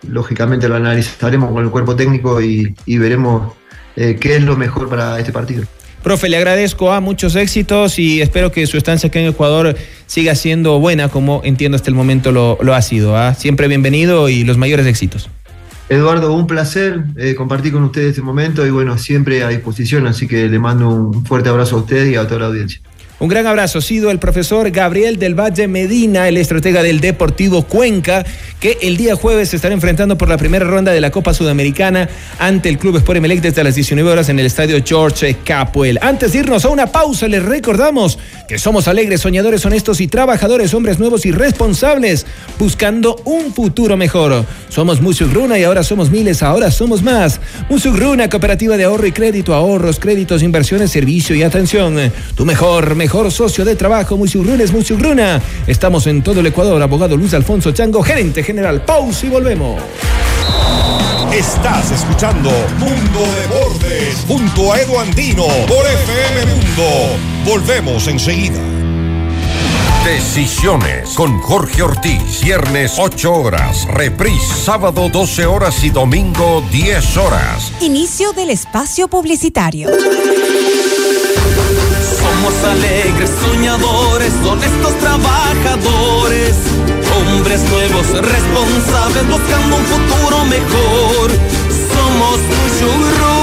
lógicamente 0.09 0.69
lo 0.69 0.75
analizaremos 0.75 1.53
con 1.53 1.63
el 1.63 1.71
cuerpo 1.71 1.95
técnico 1.95 2.41
y, 2.41 2.75
veremos 2.87 3.53
eh, 3.95 4.17
qué 4.21 4.35
es 4.35 4.43
lo 4.43 4.57
mejor 4.57 4.89
para 4.89 5.21
este 5.21 5.31
partido. 5.31 5.63
Profe, 6.03 6.29
le 6.29 6.39
agradezco 6.39 6.93
a 6.93 7.01
muchos 7.01 7.37
éxitos 7.37 8.01
y 8.01 8.21
espero 8.21 8.51
que 8.51 8.67
su 8.67 8.77
estancia 8.77 9.07
aquí 9.07 9.21
en 9.21 9.29
Ecuador 9.29 9.77
siga 10.07 10.35
siendo 10.35 10.81
buena 10.81 11.09
como 11.09 11.43
entiendo 11.45 11.77
hasta 11.77 11.89
el 11.89 11.95
momento 11.95 12.33
lo, 12.33 12.75
ha 12.75 12.83
sido. 12.83 13.17
¿ah? 13.17 13.35
Siempre 13.35 13.69
bienvenido 13.69 14.29
y 14.29 14.43
los 14.43 14.57
mayores 14.57 14.87
éxitos. 14.87 15.31
Eduardo, 15.91 16.33
un 16.33 16.47
placer 16.47 17.03
eh, 17.17 17.35
compartir 17.35 17.73
con 17.73 17.83
usted 17.83 18.03
este 18.03 18.23
momento 18.23 18.65
y 18.65 18.71
bueno, 18.71 18.97
siempre 18.97 19.43
a 19.43 19.49
disposición, 19.49 20.07
así 20.07 20.29
que 20.29 20.49
le 20.49 20.59
mando 20.61 20.89
un 20.89 21.27
fuerte 21.27 21.49
abrazo 21.49 21.75
a 21.75 21.81
usted 21.81 22.07
y 22.07 22.15
a 22.15 22.29
toda 22.29 22.43
la 22.43 22.47
audiencia. 22.47 22.81
Un 23.21 23.29
gran 23.29 23.47
abrazo, 23.47 23.81
ha 23.81 23.83
sido 23.83 24.11
el 24.11 24.19
profesor 24.19 24.71
Gabriel 24.71 25.19
del 25.19 25.39
Valle 25.39 25.69
Medina, 25.69 26.27
el 26.27 26.39
estratega 26.39 26.83
del 26.83 27.01
Deportivo 27.01 27.65
Cuenca, 27.65 28.25
que 28.59 28.79
el 28.81 28.97
día 28.97 29.15
jueves 29.15 29.51
se 29.51 29.57
estará 29.57 29.75
enfrentando 29.75 30.17
por 30.17 30.31
la 30.31 30.39
primera 30.39 30.65
ronda 30.65 30.91
de 30.91 31.03
la 31.03 31.11
Copa 31.11 31.35
Sudamericana 31.35 32.09
ante 32.39 32.71
el 32.71 32.79
Club 32.79 32.97
Sport 32.97 33.19
Emelec 33.19 33.43
desde 33.43 33.63
las 33.63 33.75
19 33.75 34.11
horas 34.11 34.31
en 34.31 34.39
el 34.39 34.47
estadio 34.47 34.83
George 34.83 35.37
Capuel. 35.45 35.99
Antes 36.01 36.33
de 36.33 36.39
irnos 36.39 36.65
a 36.65 36.71
una 36.71 36.87
pausa, 36.87 37.29
les 37.29 37.43
recordamos 37.43 38.19
que 38.49 38.59
somos 38.59 38.89
alegres, 38.89 39.21
soñadores, 39.21 39.67
honestos 39.67 40.01
y 40.01 40.09
trabajadores, 40.09 40.73
hombres 40.73 40.99
nuevos 40.99 41.27
y 41.27 41.31
responsables, 41.31 42.25
buscando 42.59 43.17
un 43.27 43.53
futuro 43.53 43.99
mejor. 43.99 44.47
Somos 44.71 45.03
Musugruna 45.03 45.59
y 45.59 45.65
ahora 45.65 45.83
somos 45.83 46.11
miles, 46.11 46.43
ahora 46.43 46.71
somos 46.71 47.03
más. 47.03 47.39
Musugruna, 47.69 48.31
cooperativa 48.31 48.79
de 48.79 48.85
ahorro 48.85 49.07
y 49.07 49.13
crédito, 49.13 49.55
ahorros, 49.55 50.01
créditos, 50.01 50.43
inversiones, 50.43 50.91
servicio 50.91 51.37
y 51.37 51.43
atención. 51.43 51.99
Tu 52.35 52.47
mejor, 52.47 52.95
mejor 52.95 53.10
mejor 53.11 53.33
socio 53.33 53.65
de 53.65 53.75
trabajo, 53.75 54.17
Musugruna 54.17 54.63
es 54.63 54.73
Musugruna. 54.73 55.43
Estamos 55.67 56.07
en 56.07 56.23
todo 56.23 56.39
el 56.39 56.47
Ecuador. 56.47 56.81
Abogado 56.81 57.17
Luis 57.17 57.35
Alfonso 57.35 57.73
Chango, 57.73 58.05
gerente 58.05 58.45
general. 58.45 58.85
Pausa 58.85 59.27
y 59.27 59.29
volvemos. 59.29 59.83
Estás 61.33 61.91
escuchando 61.91 62.53
Mundo 62.79 63.21
de 63.35 63.47
Bordes 63.49 64.25
junto 64.29 64.73
a 64.73 64.81
Edu 64.81 64.97
Andino 64.97 65.43
por 65.67 65.85
FM 65.85 66.55
Mundo. 66.55 66.85
Volvemos 67.45 68.07
enseguida. 68.07 68.61
Decisiones 70.05 71.11
con 71.15 71.41
Jorge 71.41 71.83
Ortiz. 71.83 72.41
Viernes 72.45 72.95
8 72.97 73.35
horas. 73.35 73.89
Reprise 73.89 74.55
sábado 74.55 75.09
12 75.09 75.47
horas 75.47 75.83
y 75.83 75.91
domingo 75.91 76.63
10 76.71 77.17
horas. 77.17 77.73
Inicio 77.81 78.33
del 78.35 78.51
espacio 78.51 79.09
publicitario. 79.09 79.89
Somos 82.41 82.65
alegres, 82.65 83.31
soñadores, 83.39 84.33
honestos 84.47 84.99
trabajadores, 84.99 86.57
hombres 87.15 87.61
nuevos, 87.65 88.07
responsables, 88.13 89.29
buscando 89.29 89.77
un 89.77 89.85
futuro 89.85 90.45
mejor. 90.47 91.31
Somos 91.93 92.41
Mushuruna. 92.41 93.40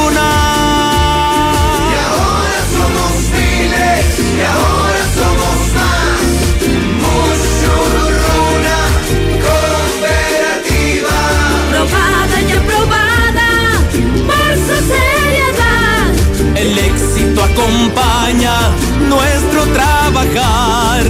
Acompaña 17.57 18.69
nuestro 19.09 19.65
trabajar. 19.73 21.03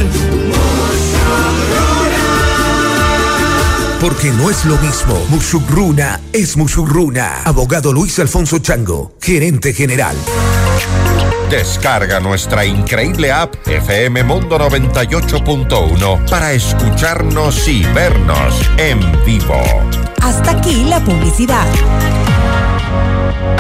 Porque 3.99 4.31
no 4.31 4.49
es 4.49 4.63
lo 4.65 4.77
mismo. 4.77 5.25
Musugruna 5.29 6.21
es 6.31 6.55
Musugruna. 6.55 7.41
Abogado 7.43 7.91
Luis 7.91 8.17
Alfonso 8.19 8.59
Chango, 8.59 9.15
gerente 9.19 9.73
general. 9.73 10.15
Descarga 11.49 12.19
nuestra 12.19 12.65
increíble 12.65 13.31
app 13.31 13.55
FM 13.65 14.23
Mundo 14.23 14.57
98.1 14.59 16.29
para 16.29 16.53
escucharnos 16.53 17.67
y 17.67 17.83
vernos 17.93 18.53
en 18.77 18.99
vivo. 19.25 19.61
Hasta 20.21 20.51
aquí 20.51 20.85
la 20.85 21.03
publicidad. 21.03 21.65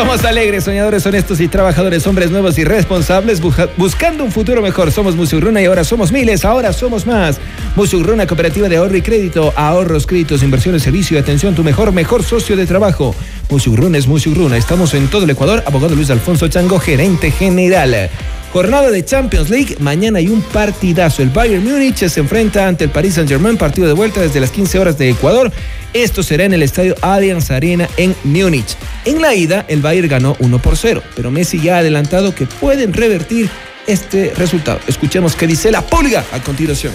Somos 0.00 0.24
alegres, 0.24 0.64
soñadores, 0.64 1.04
honestos 1.04 1.40
y 1.40 1.48
trabajadores, 1.48 2.06
hombres 2.06 2.30
nuevos 2.30 2.56
y 2.56 2.64
responsables, 2.64 3.38
buscando 3.76 4.24
un 4.24 4.32
futuro 4.32 4.62
mejor. 4.62 4.90
Somos 4.92 5.14
Musugruna 5.14 5.60
y 5.60 5.66
ahora 5.66 5.84
somos 5.84 6.10
miles, 6.10 6.46
ahora 6.46 6.72
somos 6.72 7.04
más. 7.04 7.38
Musugruna, 7.76 8.26
cooperativa 8.26 8.70
de 8.70 8.78
ahorro 8.78 8.96
y 8.96 9.02
crédito, 9.02 9.52
ahorros, 9.56 10.06
créditos, 10.06 10.42
inversiones, 10.42 10.84
servicio 10.84 11.18
y 11.18 11.20
atención, 11.20 11.54
tu 11.54 11.62
mejor, 11.62 11.92
mejor 11.92 12.22
socio 12.22 12.56
de 12.56 12.64
trabajo. 12.64 13.14
Musugruna 13.50 13.98
es 13.98 14.06
Musugruna. 14.06 14.56
Estamos 14.56 14.94
en 14.94 15.06
todo 15.08 15.24
el 15.24 15.30
Ecuador. 15.30 15.62
Abogado 15.66 15.94
Luis 15.94 16.08
Alfonso 16.08 16.48
Chango, 16.48 16.78
gerente 16.78 17.30
general. 17.30 18.08
Jornada 18.52 18.90
de 18.90 19.04
Champions 19.04 19.48
League, 19.48 19.76
mañana 19.78 20.18
hay 20.18 20.28
un 20.28 20.42
partidazo. 20.42 21.22
El 21.22 21.30
Bayern 21.30 21.62
Múnich 21.62 22.08
se 22.08 22.18
enfrenta 22.18 22.66
ante 22.66 22.84
el 22.84 22.90
Paris 22.90 23.14
Saint-Germain, 23.14 23.56
partido 23.56 23.86
de 23.86 23.92
vuelta 23.92 24.20
desde 24.20 24.40
las 24.40 24.50
15 24.50 24.78
horas 24.80 24.98
de 24.98 25.10
Ecuador. 25.10 25.52
Esto 25.92 26.24
será 26.24 26.44
en 26.44 26.52
el 26.52 26.64
estadio 26.64 26.96
Allianz 27.00 27.52
Arena 27.52 27.88
en 27.96 28.14
Múnich. 28.24 28.76
En 29.04 29.22
la 29.22 29.34
ida, 29.34 29.64
el 29.68 29.82
Bayern 29.82 30.08
ganó 30.08 30.36
1 30.40 30.58
por 30.58 30.76
0, 30.76 31.00
pero 31.14 31.30
Messi 31.30 31.60
ya 31.60 31.76
ha 31.76 31.78
adelantado 31.78 32.34
que 32.34 32.46
pueden 32.46 32.92
revertir 32.92 33.48
este 33.86 34.32
resultado. 34.36 34.80
Escuchemos 34.88 35.36
qué 35.36 35.46
dice 35.46 35.70
la 35.70 35.82
pulga 35.82 36.24
a 36.32 36.40
continuación. 36.40 36.92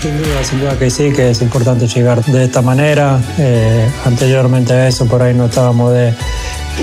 Sin 0.00 0.16
duda, 0.16 0.44
sin 0.44 0.60
duda 0.60 0.78
que 0.78 0.88
sí, 0.88 1.12
que 1.12 1.30
es 1.30 1.42
importante 1.42 1.88
llegar 1.88 2.24
de 2.24 2.44
esta 2.44 2.62
manera. 2.62 3.20
Eh, 3.38 3.88
anteriormente 4.04 4.72
a 4.72 4.86
eso, 4.86 5.06
por 5.06 5.20
ahí 5.20 5.34
no 5.34 5.46
estábamos 5.46 5.92
de, 5.92 6.14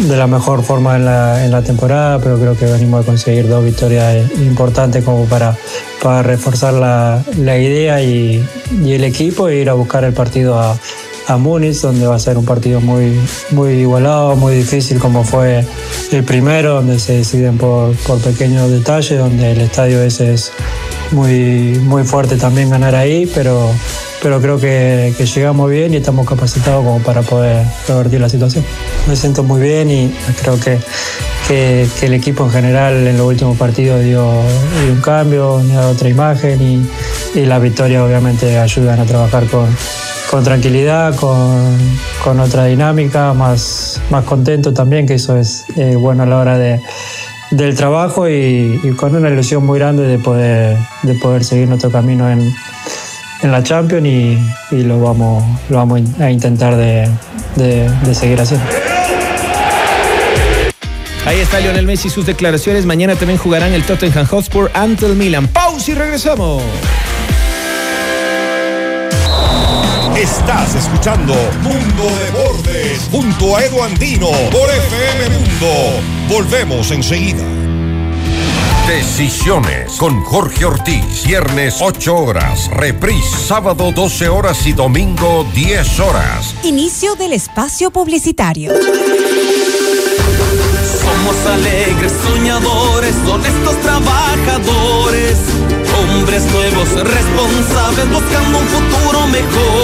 la 0.06 0.28
mejor 0.28 0.64
forma 0.64 0.96
en 0.96 1.06
la, 1.52 1.62
temporada, 1.64 2.20
pero 2.20 2.38
creo 2.38 2.58
que 2.58 2.66
venimos 2.66 3.04
a 3.04 3.06
conseguir 3.06 3.48
dos 3.48 3.64
victorias 3.64 4.32
importantes 4.38 5.04
como 5.04 5.26
para, 5.26 5.58
para 6.02 6.24
reforzar 6.24 6.74
la, 6.74 7.24
idea 7.58 8.02
y, 8.02 8.44
y, 8.84 8.94
el 8.94 9.04
equipo 9.04 9.50
e 9.50 9.58
ir 9.58 9.70
a 9.70 9.74
buscar 9.74 10.04
el 10.04 10.14
partido 10.14 10.60
a, 10.60 10.78
a 11.28 11.38
Múnich, 11.38 11.82
donde 11.82 12.08
va 12.08 12.16
a 12.16 12.20
ser 12.20 12.38
un 12.38 12.46
partido 12.46 12.80
muy, 12.80 13.20
muy 13.52 13.74
igualado, 13.74 14.36
muy 14.36 14.56
difícil 14.56 15.00
como 15.00 15.24
fue 15.24 15.66
el 16.12 16.24
primero, 16.24 16.76
donde 16.76 17.00
se 17.00 17.14
deciden 17.14 17.58
por, 17.58 17.96
por 17.98 18.20
pequeños 18.20 18.70
detalles, 18.72 19.20
donde 19.20 19.52
el 19.52 19.62
estadio 19.62 20.02
ese 20.02 20.34
es 20.34 20.52
muy, 21.12 21.80
muy 21.84 22.04
fuerte 22.04 22.38
también 22.38 22.70
ganar 22.70 22.96
ahí, 22.96 23.30
pero, 23.34 23.70
pero 24.22 24.42
creo 24.42 24.60
que, 24.60 25.14
llegamos 25.36 25.70
bien 25.70 25.94
y 25.94 25.98
estamos 25.98 26.28
capacitados 26.28 26.84
como 26.84 27.00
para 27.00 27.22
poder 27.22 27.66
revertir 27.88 28.22
la 28.22 28.30
situación. 28.30 28.66
Me 29.08 29.16
siento 29.16 29.44
muy 29.44 29.62
bien 29.62 29.90
y 29.90 30.14
creo 30.42 30.60
que, 30.60 30.80
que, 31.48 31.88
el 32.02 32.14
equipo 32.14 32.46
en 32.46 32.52
general 32.52 33.08
en 33.08 33.18
los 33.18 33.28
últimos 33.28 33.58
partidos 33.58 34.04
dio, 34.04 34.26
un 34.28 35.02
cambio, 35.02 35.60
dio 35.60 35.90
otra 35.90 36.10
imagen 36.10 36.62
y, 36.62 37.40
y 37.40 37.46
las 37.46 37.62
victorias 37.62 38.02
obviamente 38.02 38.58
ayudan 38.58 39.00
a 39.00 39.06
trabajar 39.06 39.46
con, 39.48 39.68
con 40.30 40.44
tranquilidad, 40.44 41.16
con, 41.16 41.78
con, 42.24 42.40
otra 42.40 42.66
dinámica, 42.66 43.34
más, 43.34 44.02
más 44.10 44.24
contento 44.26 44.74
también, 44.74 45.06
que 45.06 45.16
eso 45.16 45.38
es 45.38 45.66
eh, 45.76 45.96
bueno 45.96 46.24
a 46.24 46.26
la 46.26 46.38
hora 46.40 46.58
de, 46.58 46.82
del 47.52 47.76
trabajo 47.76 48.28
y, 48.28 48.80
con 48.98 49.16
una 49.16 49.30
ilusión 49.30 49.66
muy 49.66 49.80
grande 49.80 50.04
de 50.04 50.20
poder, 50.20 50.78
de 51.04 51.14
poder 51.16 51.44
seguir 51.44 51.68
nuestro 51.68 51.92
camino 51.92 52.30
en, 52.30 52.54
en 53.42 53.52
la 53.52 53.64
Champions 53.64 54.06
y, 54.08 54.38
y, 54.72 54.84
lo, 54.84 55.00
vamos, 55.00 55.44
lo 55.70 55.78
vamos 55.78 56.02
a 56.20 56.32
intentar 56.32 56.76
de, 56.76 57.10
de, 57.56 57.90
de 57.90 58.16
seguir 58.16 58.40
haciendo. 58.40 58.66
Ahí 61.26 61.40
está 61.40 61.60
Lionel 61.60 61.86
Messi 61.86 62.08
y 62.08 62.12
sus 62.12 62.26
declaraciones. 62.26 62.86
Mañana 62.86 63.16
también 63.16 63.38
jugarán 63.38 63.74
el 63.74 63.84
Tottenham 63.84 64.26
Hotspur 64.26 64.72
ante 64.74 65.06
el 65.06 65.16
Milan. 65.16 65.48
Pausa 65.48 65.92
y 65.92 65.94
regresamos. 65.96 66.64
Estás 70.16 70.74
escuchando 70.74 71.36
Mundo 71.62 72.10
Deportes 72.26 73.08
junto 73.12 73.58
a 73.58 73.64
Edu 73.64 73.84
Andino 73.84 74.32
por 74.52 74.70
FM 74.70 75.30
Mundo. 75.30 76.02
Volvemos 76.30 76.90
enseguida. 76.92 77.44
Decisiones 78.88 79.98
con 79.98 80.24
Jorge 80.24 80.64
Ortiz. 80.64 81.26
Viernes 81.26 81.80
8 81.82 82.16
horas. 82.16 82.70
Reprise 82.72 83.38
sábado 83.38 83.92
12 83.92 84.30
horas 84.30 84.66
y 84.66 84.72
domingo 84.72 85.46
10 85.54 86.00
horas. 86.00 86.56
Inicio 86.64 87.16
del 87.16 87.34
espacio 87.34 87.92
publicitario. 87.92 88.72
Somos 91.02 91.36
alegres, 91.48 92.14
soñadores, 92.24 93.14
honestos 93.30 93.76
trabajadores. 93.82 95.38
Hombres 96.00 96.46
nuevos, 96.46 96.90
responsables, 96.94 98.10
buscando 98.10 98.58
un 98.58 98.68
futuro 98.68 99.28
mejor. 99.28 99.77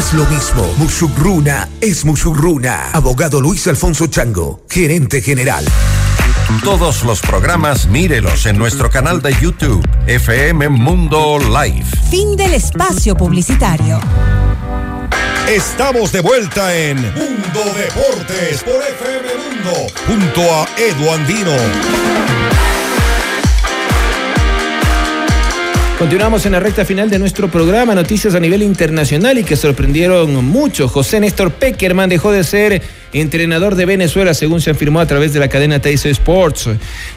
Es 0.00 0.14
lo 0.14 0.24
mismo. 0.26 0.66
Mushugruna 0.78 1.68
es 1.78 2.06
Mushugruna. 2.06 2.90
Abogado 2.92 3.38
Luis 3.38 3.66
Alfonso 3.66 4.06
Chango, 4.06 4.64
gerente 4.66 5.20
general. 5.20 5.62
Todos 6.64 7.04
los 7.04 7.20
programas 7.20 7.86
mírelos 7.86 8.46
en 8.46 8.56
nuestro 8.56 8.88
canal 8.88 9.20
de 9.20 9.34
YouTube, 9.38 9.86
FM 10.06 10.70
Mundo 10.70 11.38
Live. 11.38 11.84
Fin 12.10 12.34
del 12.34 12.54
espacio 12.54 13.14
publicitario. 13.14 14.00
Estamos 15.46 16.12
de 16.12 16.20
vuelta 16.20 16.74
en 16.74 16.96
Mundo 16.96 17.60
Deportes 17.76 18.62
por 18.62 18.82
FM 18.82 19.28
Mundo 19.44 19.86
junto 20.06 20.40
a 20.54 20.66
Edu 20.78 21.10
Andino. 21.10 21.56
Continuamos 26.00 26.46
en 26.46 26.52
la 26.52 26.60
recta 26.60 26.86
final 26.86 27.10
de 27.10 27.18
nuestro 27.18 27.50
programa, 27.50 27.94
noticias 27.94 28.34
a 28.34 28.40
nivel 28.40 28.62
internacional 28.62 29.36
y 29.36 29.44
que 29.44 29.54
sorprendieron 29.54 30.34
mucho. 30.46 30.88
José 30.88 31.20
Néstor 31.20 31.50
Peckerman 31.52 32.08
dejó 32.08 32.32
de 32.32 32.42
ser 32.42 32.80
entrenador 33.12 33.74
de 33.74 33.86
Venezuela, 33.86 34.34
según 34.34 34.60
se 34.60 34.70
afirmó 34.70 35.00
a 35.00 35.06
través 35.06 35.32
de 35.32 35.40
la 35.40 35.48
cadena 35.48 35.80
Teis 35.80 36.04
Sports. 36.06 36.68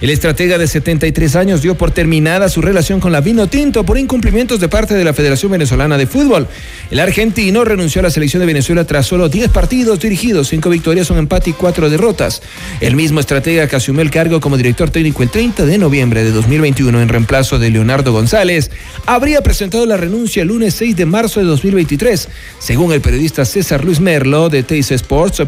El 0.02 0.10
estratega 0.10 0.58
de 0.58 0.68
73 0.68 1.36
años 1.36 1.62
dio 1.62 1.76
por 1.76 1.92
terminada 1.92 2.50
su 2.50 2.62
relación 2.62 3.00
con 3.00 3.12
la 3.12 3.22
Vino 3.22 3.48
Tinto 3.48 3.84
por 3.84 3.98
incumplimientos 3.98 4.60
de 4.60 4.70
parte 4.70 4.94
de 4.94 5.04
la 5.04 5.14
Federación 5.14 5.52
Venezolana 5.52 5.98
de 5.98 6.08
Fútbol. 6.08 6.48
El 6.92 7.00
argentino 7.00 7.64
renunció 7.64 8.00
a 8.00 8.04
la 8.04 8.10
selección 8.10 8.40
de 8.42 8.48
Venezuela 8.48 8.86
tras 8.86 9.06
solo 9.06 9.30
10 9.30 9.50
partidos 9.50 10.00
dirigidos, 10.00 10.48
5 10.50 10.70
victorias, 10.70 11.10
un 11.10 11.18
empate 11.18 11.52
y 11.52 11.54
4 11.54 11.90
derrotas. 11.90 12.42
El 12.82 12.96
mismo 12.96 13.20
estratega 13.20 13.68
que 13.68 13.76
asumió 13.76 14.02
el 14.02 14.12
cargo 14.12 14.40
como 14.40 14.58
director 14.58 14.90
técnico 14.90 15.24
el 15.24 15.30
30 15.30 15.66
de 15.66 15.78
noviembre 15.78 16.24
de 16.24 16.32
2021 16.32 17.02
en 17.02 17.10
reemplazo 17.10 17.60
de 17.60 17.70
Leonardo 17.70 18.12
González, 18.12 18.72
habría 19.06 19.42
presentado 19.42 19.86
la 19.86 19.98
renuncia 19.98 20.42
el 20.42 20.50
lunes 20.50 20.74
6 20.76 20.96
de 20.96 21.06
marzo 21.06 21.40
de 21.40 21.46
2023. 21.46 22.30
Según 22.60 22.92
el 22.92 23.02
periodista 23.02 23.46
César 23.46 23.84
Luis 23.84 24.00
Merlo 24.00 24.50
de 24.50 24.64
Teis 24.64 24.92
Sports, 24.92 25.42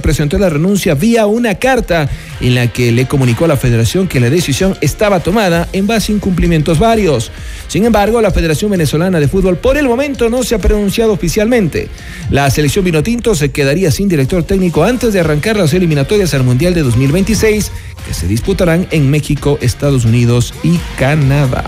Presentó 0.00 0.38
la 0.38 0.48
renuncia 0.48 0.94
vía 0.94 1.26
una 1.26 1.56
carta 1.56 2.08
en 2.40 2.54
la 2.54 2.68
que 2.68 2.92
le 2.92 3.06
comunicó 3.06 3.44
a 3.44 3.48
la 3.48 3.56
federación 3.56 4.08
que 4.08 4.20
la 4.20 4.30
decisión 4.30 4.76
estaba 4.80 5.20
tomada 5.20 5.68
en 5.72 5.86
base 5.86 6.12
a 6.12 6.16
incumplimientos 6.16 6.78
varios. 6.78 7.30
Sin 7.68 7.84
embargo, 7.84 8.20
la 8.20 8.30
Federación 8.30 8.70
Venezolana 8.70 9.18
de 9.20 9.28
Fútbol 9.28 9.56
por 9.56 9.76
el 9.76 9.88
momento 9.88 10.28
no 10.28 10.42
se 10.42 10.54
ha 10.54 10.58
pronunciado 10.58 11.12
oficialmente. 11.12 11.88
La 12.30 12.50
selección 12.50 12.84
Vinotinto 12.84 13.34
se 13.34 13.50
quedaría 13.50 13.90
sin 13.90 14.08
director 14.08 14.42
técnico 14.42 14.84
antes 14.84 15.12
de 15.12 15.20
arrancar 15.20 15.56
las 15.56 15.74
eliminatorias 15.74 16.34
al 16.34 16.44
Mundial 16.44 16.74
de 16.74 16.82
2026 16.82 17.70
que 18.06 18.14
se 18.14 18.26
disputarán 18.28 18.86
en 18.90 19.10
México, 19.10 19.58
Estados 19.60 20.04
Unidos 20.04 20.54
y 20.62 20.78
Canadá. 20.98 21.64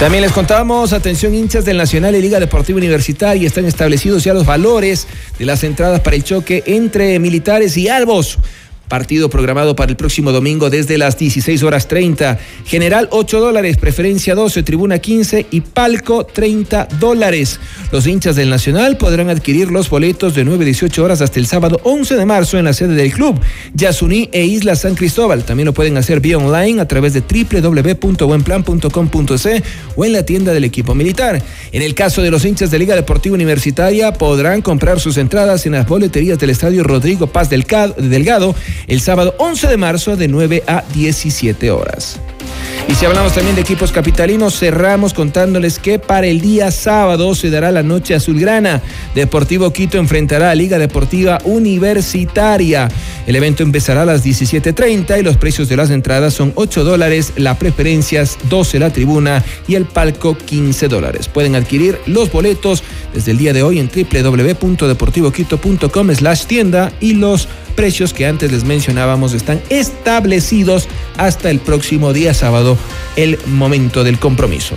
También 0.00 0.22
les 0.22 0.30
contamos, 0.30 0.92
atención 0.92 1.34
hinchas 1.34 1.64
del 1.64 1.76
Nacional 1.76 2.14
y 2.14 2.22
Liga 2.22 2.38
Deportiva 2.38 2.76
Universitaria, 2.76 3.44
están 3.44 3.64
establecidos 3.64 4.22
ya 4.22 4.32
los 4.32 4.46
valores 4.46 5.08
de 5.40 5.44
las 5.44 5.64
entradas 5.64 6.00
para 6.02 6.14
el 6.14 6.22
choque 6.22 6.62
entre 6.66 7.18
militares 7.18 7.76
y 7.76 7.88
albos. 7.88 8.38
Partido 8.88 9.28
programado 9.28 9.76
para 9.76 9.90
el 9.90 9.96
próximo 9.96 10.32
domingo 10.32 10.70
desde 10.70 10.96
las 10.96 11.18
16 11.18 11.62
horas 11.62 11.88
30. 11.88 12.38
General 12.64 13.08
8 13.10 13.40
dólares, 13.40 13.76
preferencia 13.76 14.34
12, 14.34 14.62
tribuna 14.62 14.98
15 14.98 15.46
y 15.50 15.60
palco 15.60 16.24
30 16.24 16.88
dólares. 16.98 17.60
Los 17.92 18.06
hinchas 18.06 18.36
del 18.36 18.48
Nacional 18.48 18.96
podrán 18.96 19.28
adquirir 19.28 19.70
los 19.70 19.90
boletos 19.90 20.34
de 20.34 20.44
9 20.44 20.64
a 20.64 20.66
18 20.66 21.04
horas 21.04 21.20
hasta 21.20 21.38
el 21.38 21.46
sábado 21.46 21.80
11 21.84 22.16
de 22.16 22.26
marzo 22.26 22.58
en 22.58 22.64
la 22.64 22.72
sede 22.72 22.94
del 22.94 23.12
club, 23.12 23.38
Yasuní 23.74 24.30
e 24.32 24.44
Isla 24.44 24.74
San 24.76 24.94
Cristóbal. 24.94 25.44
También 25.44 25.66
lo 25.66 25.74
pueden 25.74 25.96
hacer 25.96 26.20
vía 26.20 26.38
online 26.38 26.80
a 26.80 26.88
través 26.88 27.12
de 27.12 27.20
www.buenplan.com.c 27.20 29.62
o 29.96 30.04
en 30.04 30.12
la 30.12 30.22
tienda 30.24 30.52
del 30.52 30.64
equipo 30.64 30.94
militar. 30.94 31.42
En 31.72 31.82
el 31.82 31.94
caso 31.94 32.22
de 32.22 32.30
los 32.30 32.44
hinchas 32.44 32.70
de 32.70 32.78
Liga 32.78 32.94
Deportiva 32.94 33.34
Universitaria, 33.34 34.12
podrán 34.12 34.62
comprar 34.62 35.00
sus 35.00 35.16
entradas 35.18 35.66
en 35.66 35.72
las 35.72 35.86
boleterías 35.86 36.38
del 36.38 36.50
Estadio 36.50 36.84
Rodrigo 36.84 37.26
Paz 37.26 37.50
del 37.50 37.66
Delgado 37.98 38.54
el 38.86 39.00
sábado 39.00 39.34
11 39.38 39.66
de 39.66 39.76
marzo 39.76 40.16
de 40.16 40.28
9 40.28 40.62
a 40.66 40.84
17 40.94 41.70
horas. 41.70 42.20
Y 42.88 42.94
si 42.94 43.04
hablamos 43.04 43.34
también 43.34 43.54
de 43.54 43.60
equipos 43.60 43.92
capitalinos, 43.92 44.58
cerramos 44.58 45.12
contándoles 45.12 45.78
que 45.78 45.98
para 45.98 46.26
el 46.26 46.40
día 46.40 46.70
sábado 46.70 47.34
se 47.34 47.50
dará 47.50 47.70
la 47.70 47.82
noche 47.82 48.14
azulgrana. 48.14 48.80
Deportivo 49.14 49.74
Quito 49.74 49.98
enfrentará 49.98 50.50
a 50.50 50.54
Liga 50.54 50.78
Deportiva 50.78 51.38
Universitaria. 51.44 52.88
El 53.26 53.36
evento 53.36 53.62
empezará 53.62 54.00
a 54.02 54.06
las 54.06 54.24
17.30 54.24 55.20
y 55.20 55.22
los 55.22 55.36
precios 55.36 55.68
de 55.68 55.76
las 55.76 55.90
entradas 55.90 56.32
son 56.32 56.52
8 56.54 56.82
dólares, 56.82 57.34
la 57.36 57.58
preferencias 57.58 58.38
12 58.48 58.78
la 58.78 58.90
tribuna 58.90 59.44
y 59.66 59.74
el 59.74 59.84
palco 59.84 60.38
15 60.38 60.88
dólares. 60.88 61.28
Pueden 61.28 61.56
adquirir 61.56 61.98
los 62.06 62.32
boletos 62.32 62.82
desde 63.12 63.32
el 63.32 63.38
día 63.38 63.52
de 63.52 63.62
hoy 63.62 63.80
en 63.80 63.90
www.deportivoquito.com 63.90 66.14
slash 66.14 66.46
tienda 66.46 66.90
y 67.00 67.12
los 67.14 67.48
precios 67.78 68.12
que 68.12 68.26
antes 68.26 68.50
les 68.50 68.64
mencionábamos 68.64 69.34
están 69.34 69.62
establecidos 69.68 70.88
hasta 71.16 71.48
el 71.48 71.60
próximo 71.60 72.12
día 72.12 72.34
sábado, 72.34 72.76
el 73.14 73.38
momento 73.46 74.02
del 74.02 74.18
compromiso. 74.18 74.74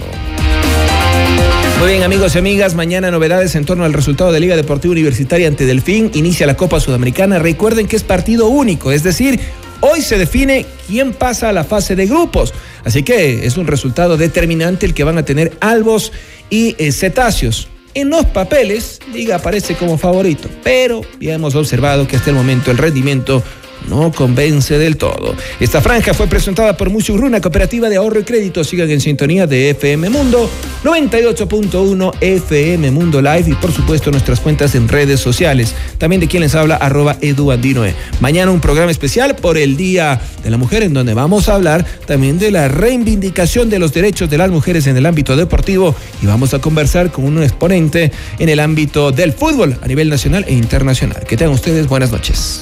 Muy 1.79 1.93
bien, 1.93 2.03
amigos 2.03 2.35
y 2.35 2.37
amigas, 2.37 2.75
mañana 2.75 3.09
novedades 3.09 3.55
en 3.55 3.65
torno 3.65 3.85
al 3.85 3.93
resultado 3.93 4.31
de 4.31 4.39
Liga 4.39 4.55
Deportiva 4.55 4.91
Universitaria 4.91 5.47
ante 5.47 5.65
Delfín. 5.65 6.11
Inicia 6.13 6.45
la 6.45 6.55
Copa 6.55 6.79
Sudamericana. 6.79 7.39
Recuerden 7.39 7.87
que 7.87 7.95
es 7.95 8.03
partido 8.03 8.49
único, 8.49 8.91
es 8.91 9.01
decir, 9.01 9.39
hoy 9.79 10.03
se 10.03 10.19
define 10.19 10.67
quién 10.85 11.13
pasa 11.13 11.49
a 11.49 11.53
la 11.53 11.63
fase 11.63 11.95
de 11.95 12.05
grupos. 12.05 12.53
Así 12.85 13.01
que 13.01 13.47
es 13.47 13.57
un 13.57 13.65
resultado 13.65 14.15
determinante 14.15 14.85
el 14.85 14.93
que 14.93 15.03
van 15.03 15.17
a 15.17 15.25
tener 15.25 15.57
albos 15.59 16.11
y 16.51 16.75
eh, 16.77 16.91
cetáceos. 16.91 17.67
En 17.93 18.10
los 18.10 18.25
papeles, 18.27 18.99
Liga 19.12 19.36
aparece 19.36 19.75
como 19.75 19.97
favorito, 19.97 20.47
pero 20.63 21.01
ya 21.19 21.34
hemos 21.34 21.56
observado 21.56 22.08
que 22.08 22.15
hasta 22.15 22.30
el 22.30 22.38
momento 22.38 22.71
el 22.71 22.77
rendimiento 22.77 23.43
no 23.87 24.11
convence 24.11 24.77
del 24.77 24.97
todo. 24.97 25.35
Esta 25.59 25.81
franja 25.81 26.13
fue 26.13 26.27
presentada 26.27 26.77
por 26.77 26.89
Musurruna, 26.89 27.41
cooperativa 27.41 27.89
de 27.89 27.97
ahorro 27.97 28.19
y 28.19 28.23
crédito. 28.23 28.63
Sigan 28.63 28.89
en 28.89 29.01
sintonía 29.01 29.47
de 29.47 29.71
FM 29.71 30.09
Mundo 30.09 30.49
98.1 30.83 32.13
FM 32.21 32.91
Mundo 32.91 33.21
Live 33.21 33.45
y 33.47 33.53
por 33.53 33.71
supuesto 33.71 34.11
nuestras 34.11 34.39
cuentas 34.39 34.75
en 34.75 34.87
redes 34.87 35.19
sociales. 35.19 35.75
También 35.97 36.19
de 36.19 36.27
quien 36.27 36.41
les 36.41 36.55
habla, 36.55 36.75
arroba 36.75 37.17
eduandinoe. 37.21 37.93
Mañana 38.19 38.51
un 38.51 38.61
programa 38.61 38.91
especial 38.91 39.35
por 39.35 39.57
el 39.57 39.77
Día 39.77 40.21
de 40.43 40.49
la 40.49 40.57
Mujer 40.57 40.83
en 40.83 40.93
donde 40.93 41.13
vamos 41.13 41.49
a 41.49 41.55
hablar 41.55 41.85
también 42.05 42.39
de 42.39 42.51
la 42.51 42.67
reivindicación 42.67 43.69
de 43.69 43.79
los 43.79 43.93
derechos 43.93 44.29
de 44.29 44.37
las 44.37 44.49
mujeres 44.49 44.87
en 44.87 44.97
el 44.97 45.05
ámbito 45.05 45.35
deportivo 45.35 45.95
y 46.21 46.25
vamos 46.25 46.53
a 46.53 46.59
conversar 46.59 47.11
con 47.11 47.25
un 47.25 47.43
exponente 47.43 48.11
en 48.39 48.49
el 48.49 48.59
ámbito 48.59 49.11
del 49.11 49.33
fútbol 49.33 49.77
a 49.81 49.87
nivel 49.87 50.09
nacional 50.09 50.45
e 50.47 50.53
internacional. 50.53 51.23
Que 51.27 51.37
tengan 51.37 51.53
ustedes 51.53 51.87
buenas 51.87 52.11
noches. 52.11 52.61